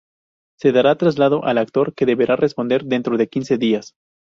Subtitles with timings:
[0.57, 3.93] Se dará traslado al actor, que deberá responder dentro de quince días.